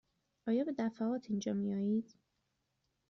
[0.47, 2.15] آیا به دفعات اینجا می آیید؟